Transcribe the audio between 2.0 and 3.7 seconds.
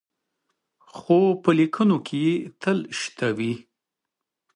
کې یې تل شته وي.